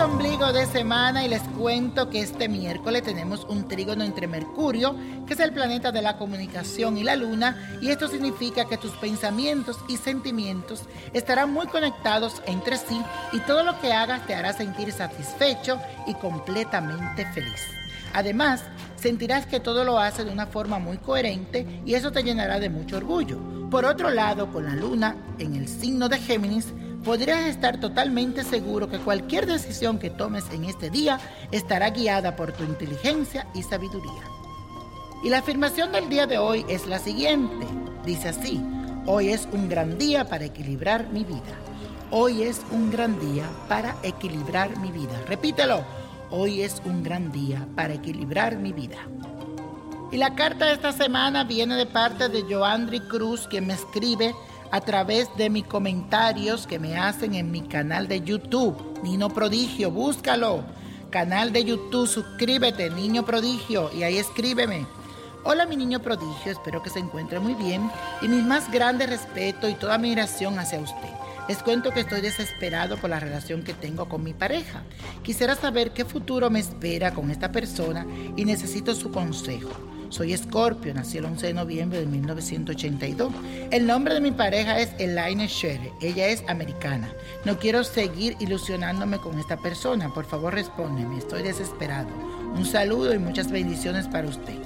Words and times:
Ombligo 0.00 0.52
de 0.52 0.64
semana 0.66 1.24
y 1.24 1.28
les 1.28 1.42
cuento 1.42 2.08
que 2.08 2.20
este 2.20 2.48
miércoles 2.48 3.02
tenemos 3.02 3.44
un 3.48 3.66
trígono 3.66 4.04
entre 4.04 4.28
Mercurio, 4.28 4.94
que 5.26 5.34
es 5.34 5.40
el 5.40 5.52
planeta 5.52 5.90
de 5.90 6.02
la 6.02 6.16
comunicación, 6.16 6.96
y 6.96 7.02
la 7.02 7.16
Luna, 7.16 7.78
y 7.80 7.90
esto 7.90 8.06
significa 8.06 8.66
que 8.66 8.76
tus 8.76 8.92
pensamientos 8.92 9.76
y 9.88 9.96
sentimientos 9.96 10.82
estarán 11.12 11.52
muy 11.52 11.66
conectados 11.66 12.40
entre 12.46 12.76
sí 12.76 13.02
y 13.32 13.40
todo 13.40 13.64
lo 13.64 13.80
que 13.80 13.92
hagas 13.92 14.24
te 14.24 14.36
hará 14.36 14.52
sentir 14.52 14.92
satisfecho 14.92 15.80
y 16.06 16.14
completamente 16.14 17.26
feliz. 17.32 17.66
Además, 18.14 18.62
sentirás 18.94 19.46
que 19.46 19.58
todo 19.58 19.84
lo 19.84 19.98
hace 19.98 20.24
de 20.24 20.30
una 20.30 20.46
forma 20.46 20.78
muy 20.78 20.98
coherente 20.98 21.82
y 21.84 21.94
eso 21.94 22.12
te 22.12 22.22
llenará 22.22 22.60
de 22.60 22.70
mucho 22.70 22.98
orgullo. 22.98 23.40
Por 23.68 23.84
otro 23.84 24.10
lado, 24.10 24.50
con 24.52 24.64
la 24.64 24.74
luna 24.74 25.16
en 25.38 25.56
el 25.56 25.68
signo 25.68 26.08
de 26.08 26.18
Géminis, 26.18 26.72
podrías 27.04 27.46
estar 27.46 27.80
totalmente 27.80 28.44
seguro 28.44 28.88
que 28.88 28.98
cualquier 28.98 29.46
decisión 29.46 29.98
que 29.98 30.10
tomes 30.10 30.44
en 30.50 30.64
este 30.64 30.90
día 30.90 31.20
estará 31.52 31.90
guiada 31.90 32.36
por 32.36 32.52
tu 32.52 32.64
inteligencia 32.64 33.46
y 33.54 33.62
sabiduría. 33.62 34.22
Y 35.22 35.30
la 35.30 35.38
afirmación 35.38 35.92
del 35.92 36.08
día 36.08 36.26
de 36.26 36.38
hoy 36.38 36.64
es 36.68 36.86
la 36.86 36.98
siguiente. 36.98 37.66
Dice 38.04 38.28
así, 38.28 38.62
hoy 39.06 39.30
es 39.30 39.48
un 39.52 39.68
gran 39.68 39.98
día 39.98 40.24
para 40.28 40.44
equilibrar 40.44 41.08
mi 41.08 41.24
vida. 41.24 41.54
Hoy 42.10 42.42
es 42.42 42.62
un 42.70 42.90
gran 42.90 43.18
día 43.20 43.44
para 43.68 43.96
equilibrar 44.02 44.78
mi 44.78 44.92
vida. 44.92 45.20
Repítelo. 45.26 45.84
Hoy 46.30 46.62
es 46.62 46.82
un 46.84 47.02
gran 47.02 47.32
día 47.32 47.66
para 47.74 47.94
equilibrar 47.94 48.56
mi 48.56 48.72
vida. 48.72 48.98
Y 50.10 50.16
la 50.16 50.34
carta 50.34 50.66
de 50.66 50.74
esta 50.74 50.92
semana 50.92 51.44
viene 51.44 51.74
de 51.74 51.86
parte 51.86 52.28
de 52.28 52.42
Joandri 52.42 53.00
Cruz, 53.00 53.46
quien 53.48 53.66
me 53.66 53.74
escribe 53.74 54.34
a 54.70 54.80
través 54.80 55.28
de 55.36 55.50
mis 55.50 55.64
comentarios 55.64 56.66
que 56.66 56.78
me 56.78 56.96
hacen 56.96 57.34
en 57.34 57.50
mi 57.50 57.62
canal 57.62 58.08
de 58.08 58.20
YouTube, 58.20 58.76
Nino 59.02 59.28
Prodigio, 59.30 59.90
búscalo. 59.90 60.64
Canal 61.10 61.52
de 61.52 61.64
YouTube, 61.64 62.06
suscríbete, 62.06 62.90
Niño 62.90 63.24
Prodigio, 63.24 63.90
y 63.94 64.02
ahí 64.02 64.18
escríbeme. 64.18 64.86
Hola 65.44 65.64
mi 65.64 65.76
niño 65.76 66.00
prodigio, 66.00 66.52
espero 66.52 66.82
que 66.82 66.90
se 66.90 66.98
encuentre 66.98 67.38
muy 67.38 67.54
bien 67.54 67.90
y 68.20 68.28
mi 68.28 68.42
más 68.42 68.70
grande 68.70 69.06
respeto 69.06 69.68
y 69.68 69.74
toda 69.74 69.94
admiración 69.94 70.58
hacia 70.58 70.80
usted. 70.80 71.08
Les 71.48 71.62
cuento 71.62 71.92
que 71.92 72.00
estoy 72.00 72.20
desesperado 72.20 72.98
por 72.98 73.08
la 73.08 73.20
relación 73.20 73.62
que 73.62 73.72
tengo 73.72 74.06
con 74.08 74.22
mi 74.22 74.34
pareja. 74.34 74.82
Quisiera 75.22 75.54
saber 75.54 75.92
qué 75.92 76.04
futuro 76.04 76.50
me 76.50 76.58
espera 76.58 77.14
con 77.14 77.30
esta 77.30 77.50
persona 77.50 78.06
y 78.36 78.44
necesito 78.44 78.94
su 78.94 79.10
consejo. 79.10 79.70
Soy 80.10 80.34
Scorpio, 80.36 80.94
nací 80.94 81.18
el 81.18 81.26
11 81.26 81.48
de 81.48 81.54
noviembre 81.54 82.00
de 82.00 82.06
1982. 82.06 83.32
El 83.70 83.86
nombre 83.86 84.14
de 84.14 84.20
mi 84.20 84.30
pareja 84.30 84.78
es 84.80 84.90
Elaine 84.98 85.46
Shere. 85.46 85.92
Ella 86.00 86.28
es 86.28 86.42
americana. 86.48 87.12
No 87.44 87.58
quiero 87.58 87.84
seguir 87.84 88.34
ilusionándome 88.40 89.18
con 89.18 89.38
esta 89.38 89.58
persona. 89.58 90.12
Por 90.14 90.24
favor, 90.24 90.54
respóndeme. 90.54 91.18
Estoy 91.18 91.42
desesperado. 91.42 92.08
Un 92.54 92.64
saludo 92.64 93.12
y 93.12 93.18
muchas 93.18 93.50
bendiciones 93.50 94.08
para 94.08 94.28
usted. 94.28 94.56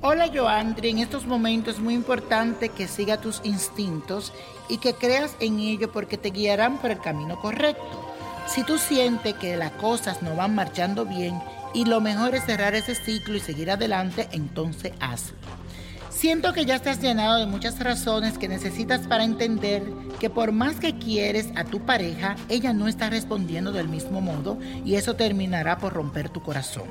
Hola 0.00 0.30
Joandri, 0.32 0.90
en 0.90 0.98
estos 1.00 1.26
momentos 1.26 1.74
es 1.74 1.80
muy 1.80 1.92
importante 1.92 2.70
que 2.70 2.88
siga 2.88 3.20
tus 3.20 3.40
instintos 3.44 4.32
y 4.68 4.78
que 4.78 4.94
creas 4.94 5.36
en 5.40 5.58
ello 5.58 5.92
porque 5.92 6.16
te 6.16 6.30
guiarán 6.30 6.78
por 6.78 6.92
el 6.92 7.00
camino 7.00 7.38
correcto. 7.40 8.14
Si 8.46 8.62
tú 8.62 8.78
sientes 8.78 9.34
que 9.34 9.56
las 9.56 9.72
cosas 9.72 10.22
no 10.22 10.34
van 10.36 10.54
marchando 10.54 11.04
bien 11.04 11.38
y 11.78 11.84
lo 11.84 12.00
mejor 12.00 12.34
es 12.34 12.44
cerrar 12.44 12.74
ese 12.74 12.96
ciclo 12.96 13.36
y 13.36 13.40
seguir 13.40 13.70
adelante, 13.70 14.28
entonces 14.32 14.92
hazlo. 14.98 15.36
Siento 16.10 16.52
que 16.52 16.64
ya 16.64 16.74
has 16.74 17.00
llenado 17.00 17.38
de 17.38 17.46
muchas 17.46 17.78
razones 17.78 18.36
que 18.36 18.48
necesitas 18.48 19.06
para 19.06 19.22
entender 19.22 19.84
que 20.18 20.28
por 20.28 20.50
más 20.50 20.80
que 20.80 20.98
quieres 20.98 21.50
a 21.54 21.62
tu 21.62 21.86
pareja, 21.86 22.34
ella 22.48 22.72
no 22.72 22.88
está 22.88 23.10
respondiendo 23.10 23.70
del 23.70 23.88
mismo 23.88 24.20
modo 24.20 24.58
y 24.84 24.96
eso 24.96 25.14
terminará 25.14 25.78
por 25.78 25.92
romper 25.92 26.30
tu 26.30 26.42
corazón. 26.42 26.88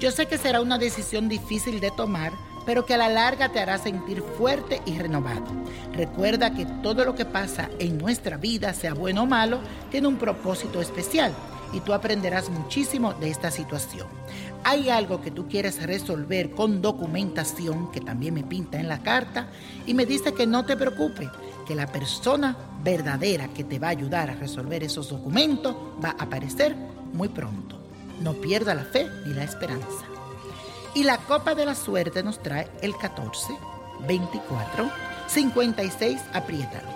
Yo 0.00 0.10
sé 0.10 0.26
que 0.26 0.38
será 0.38 0.60
una 0.60 0.76
decisión 0.76 1.28
difícil 1.28 1.78
de 1.78 1.92
tomar, 1.92 2.32
pero 2.66 2.84
que 2.84 2.94
a 2.94 2.98
la 2.98 3.08
larga 3.08 3.50
te 3.50 3.60
hará 3.60 3.78
sentir 3.78 4.24
fuerte 4.36 4.82
y 4.86 4.98
renovado. 4.98 5.46
Recuerda 5.92 6.52
que 6.52 6.66
todo 6.82 7.04
lo 7.04 7.14
que 7.14 7.26
pasa 7.26 7.70
en 7.78 7.96
nuestra 7.96 8.38
vida, 8.38 8.74
sea 8.74 8.92
bueno 8.92 9.22
o 9.22 9.26
malo, 9.26 9.60
tiene 9.92 10.08
un 10.08 10.16
propósito 10.16 10.80
especial 10.80 11.32
y 11.72 11.80
tú 11.80 11.92
aprenderás 11.92 12.48
muchísimo 12.50 13.14
de 13.14 13.30
esta 13.30 13.50
situación. 13.50 14.06
Hay 14.64 14.90
algo 14.90 15.20
que 15.20 15.30
tú 15.30 15.46
quieres 15.48 15.82
resolver 15.82 16.50
con 16.50 16.82
documentación, 16.82 17.90
que 17.92 18.00
también 18.00 18.34
me 18.34 18.42
pinta 18.42 18.80
en 18.80 18.88
la 18.88 19.02
carta, 19.02 19.48
y 19.86 19.94
me 19.94 20.06
dice 20.06 20.34
que 20.34 20.46
no 20.46 20.64
te 20.64 20.76
preocupes, 20.76 21.28
que 21.66 21.74
la 21.74 21.86
persona 21.86 22.56
verdadera 22.82 23.48
que 23.48 23.64
te 23.64 23.78
va 23.78 23.88
a 23.88 23.90
ayudar 23.90 24.30
a 24.30 24.34
resolver 24.34 24.82
esos 24.82 25.08
documentos 25.08 25.76
va 26.04 26.10
a 26.10 26.24
aparecer 26.24 26.74
muy 27.12 27.28
pronto. 27.28 27.80
No 28.20 28.34
pierda 28.34 28.74
la 28.74 28.84
fe 28.84 29.08
ni 29.26 29.34
la 29.34 29.44
esperanza. 29.44 30.06
Y 30.94 31.02
la 31.02 31.18
copa 31.18 31.54
de 31.54 31.66
la 31.66 31.74
suerte 31.74 32.22
nos 32.22 32.42
trae 32.42 32.68
el 32.80 32.96
14, 32.96 33.52
24, 34.06 34.90
56, 35.28 36.20
apriétalo. 36.32 36.95